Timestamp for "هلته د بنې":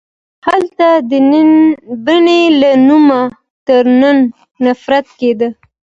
0.47-2.41